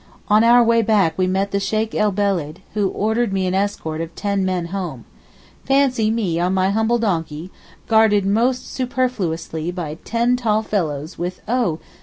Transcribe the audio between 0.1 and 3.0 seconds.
On our way back we met the Sheykh el Beled, who